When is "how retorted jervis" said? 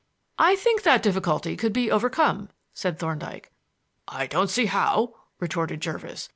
4.65-6.27